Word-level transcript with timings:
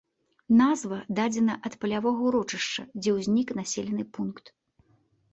Назва 0.59 0.97
дадзена 1.17 1.57
ад 1.67 1.73
палявога 1.83 2.21
урочышча, 2.29 2.85
дзе 2.99 3.13
ўзнік 3.17 3.53
населены 3.59 4.03
пункт. 4.19 4.45